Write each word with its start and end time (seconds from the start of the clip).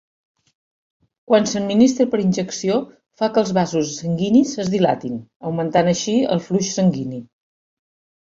Quan 1.31 1.43
s'administra 1.49 2.07
per 2.13 2.19
injecció 2.23 2.77
fa 3.21 3.29
que 3.35 3.43
els 3.43 3.51
vasos 3.57 3.91
sanguinis 3.99 4.55
es 4.65 4.73
dilatin, 4.75 5.19
augmentant 5.51 5.91
així 5.93 6.15
el 6.37 6.43
flux 6.47 6.73
sanguini. 6.79 7.21